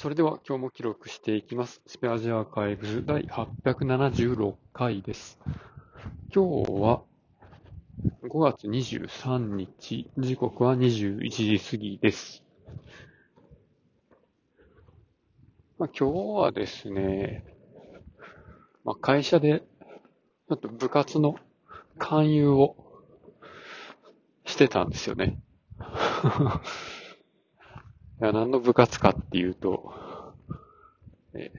[0.00, 1.82] それでは今日も記録していきます。
[1.86, 5.38] スペアジアーカイブズ第876回です。
[6.34, 7.02] 今日は
[8.22, 12.42] 5月23日、時刻は21時過ぎです。
[15.78, 17.44] まあ、今日はですね、
[18.84, 21.34] まあ、会社でちょっと部活の
[21.98, 22.74] 勧誘を
[24.46, 25.38] してたんですよね。
[28.20, 29.94] いや、何の部活かっていうと、
[31.32, 31.50] え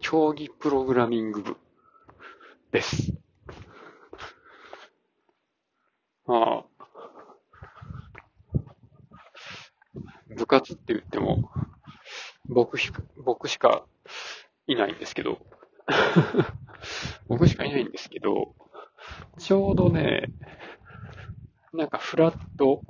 [0.00, 1.56] 競技プログラミング部
[2.70, 3.14] です。
[6.26, 6.64] まあ、
[10.36, 11.50] 部活って言っても、
[12.44, 13.86] 僕しか、僕しか
[14.66, 15.38] いないんですけど、
[17.26, 18.54] 僕しかいないんですけど、
[19.38, 20.28] ちょうどね、
[21.72, 22.82] なんかフラッと、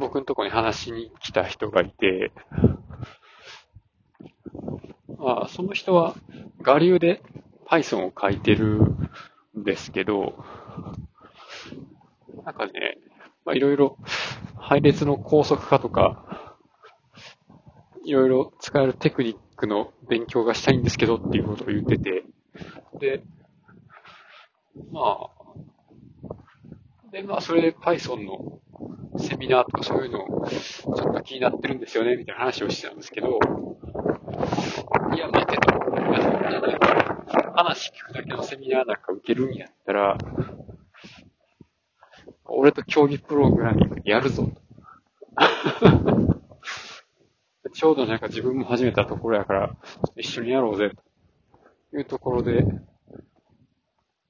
[0.00, 2.32] 僕のとこに話しに来た人がいて、
[5.18, 6.14] まあ、その人は、
[6.64, 7.22] 我流で
[7.66, 8.80] Python を書いてる
[9.58, 10.42] んですけど、
[12.44, 12.96] なんかね、
[13.44, 13.98] まあ、いろいろ
[14.56, 16.56] 配列の高速化とか、
[18.02, 22.24] いろいろ使えるテクニックの勉強がしたいんですけどっていうことを言ってて、
[22.98, 23.22] で、
[24.90, 25.30] まあ、
[27.12, 28.60] で、まあ、それで Python の
[29.20, 33.38] セミナーとかそういうのをちょっと気になってるんですよね、みたいな話をしてたんですけど、
[35.14, 35.70] いや、待てと。
[37.54, 40.16] 話聞くだけのセミナーなんか受けるんやったら、
[42.44, 44.50] 俺と競技プログラミングやるぞ。
[47.72, 49.76] ちょうどなんか自分も始めたところやから、
[50.16, 50.90] 一緒にやろうぜ、
[51.90, 52.64] というところで、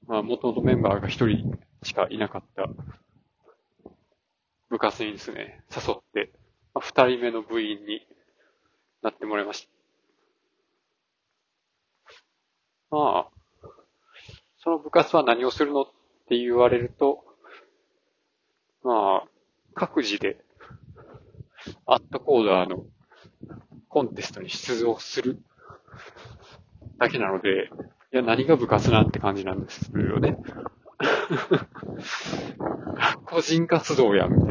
[0.05, 2.67] まあ、元々メンバーが一人しかいなかった
[4.71, 6.31] 部活にですね、誘って、
[6.73, 8.07] まあ二人目の部員に
[9.03, 9.67] なってもらいまし
[12.89, 12.95] た。
[12.95, 13.41] まあ、
[14.57, 15.85] その部活は何をするのっ
[16.29, 17.23] て言われると、
[18.83, 19.27] まあ、
[19.73, 20.37] 各自で、
[21.85, 22.85] アットコーダーの
[23.89, 25.39] コンテストに出場する
[26.97, 27.69] だけなので、
[28.13, 30.37] いや、何が部活なんて感じなんですよね。
[33.25, 34.50] 個人活動や、みた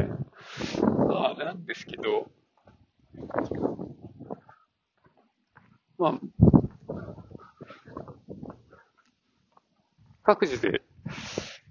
[1.53, 1.61] な。
[1.61, 2.31] んですけど、
[5.97, 6.19] まあ、
[10.23, 10.81] 各自で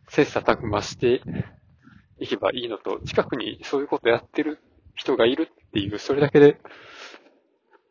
[0.08, 1.22] 切磋琢磨して
[2.18, 4.58] いけばいいのと、近くにそういうことやってる
[4.94, 6.60] 人がいるっていう、それだけで、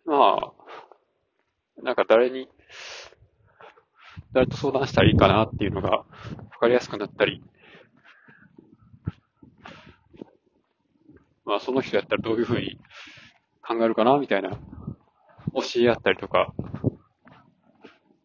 [0.06, 2.48] まあ、なんか誰に、
[4.34, 6.06] 誰と相談したらいいかなっていうのが
[6.52, 7.44] 分かりやすくなったり、
[11.50, 12.78] まあその人やったらどういうふうに
[13.68, 14.58] 考えるかなみたいな、教
[15.78, 16.54] え合ったりとか、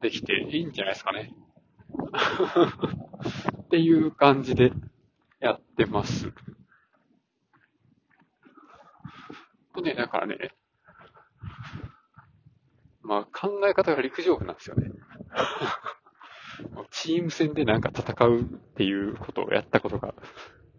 [0.03, 1.33] できていいんじゃないですかね。
[3.65, 4.73] っていう感じで
[5.41, 6.35] やってます。
[9.75, 10.55] とね、だからね、
[13.01, 14.91] まあ考え方が陸上部なんですよね。
[16.91, 20.15] チーム戦でなんか戦うっていうことをやったことが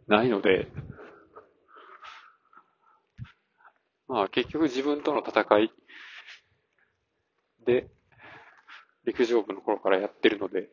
[0.07, 0.71] ないので、
[4.15, 5.71] まあ結局自分との戦い
[7.65, 7.89] で
[9.05, 10.69] 陸上部の頃からやってるので、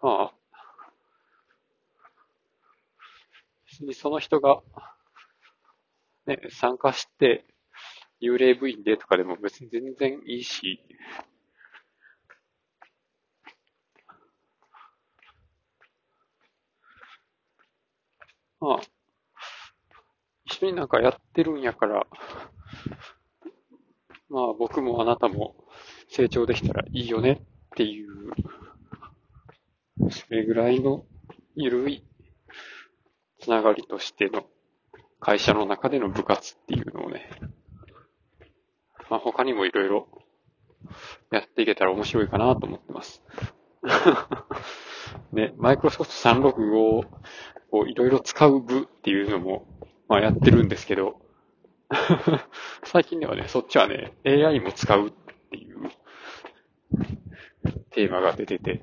[0.00, 0.34] まあ、
[3.70, 4.62] 別にその人が、
[6.26, 7.44] ね、参加して
[8.22, 10.80] 幽霊部員でとかでも別に全然いいし、
[18.66, 18.80] まあ、
[20.44, 22.04] 一緒になんかやってるんやから、
[24.28, 25.54] まあ僕もあなたも
[26.08, 28.32] 成長できたらいいよねっていう、
[30.10, 31.06] それぐらいの
[31.54, 32.04] 緩い
[33.38, 34.50] つながりとしての
[35.20, 37.30] 会社の中での部活っていうのをね、
[39.08, 40.08] まあ他にもいろいろ
[41.30, 43.22] やっていけたら面白いかなと思ってます。
[45.32, 47.06] ね、マイクロソフト365
[47.76, 49.66] こういろいろ使う部っていうのも、
[50.08, 51.20] まあやってるんですけど、
[52.84, 55.10] 最近ではね、そっちはね、AI も使うっ
[55.50, 55.90] ていう
[57.90, 58.82] テーマが出てて、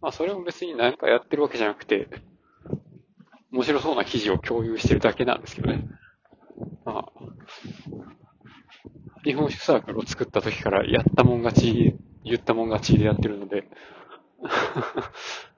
[0.00, 2.06] まあそれも別に何かやってるわけじゃなくて、
[3.50, 5.88] 面白そうな記事を共有してるだけなんですけどね。
[6.84, 7.12] まあ、
[9.24, 13.68] 日本酒サークルを作った時からやったもん勝ち、言ったもん勝ちでやってるので、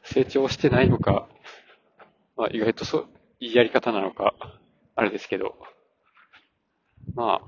[0.05, 1.29] 成長してないのか、
[2.37, 3.09] まあ意外とそう、
[3.41, 4.35] いいやり方なのか、
[4.97, 5.57] あれですけど、
[7.15, 7.41] ま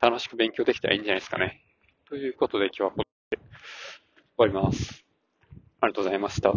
[0.00, 1.62] あ、楽しく勉強できたらいいんじゃないですかね。
[2.08, 3.44] ということで今日はここで終
[4.36, 5.04] わります。
[5.80, 6.52] ありがとうございました。